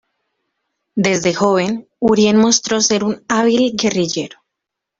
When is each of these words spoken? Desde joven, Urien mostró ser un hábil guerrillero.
Desde 0.95 1.35
joven, 1.35 1.87
Urien 1.99 2.35
mostró 2.35 2.81
ser 2.81 3.03
un 3.03 3.23
hábil 3.27 3.73
guerrillero. 3.75 4.39